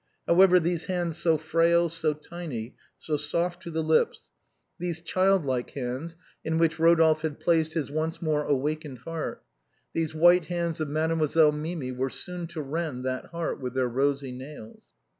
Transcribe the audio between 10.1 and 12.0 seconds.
white hands of Mademoiselle Mimi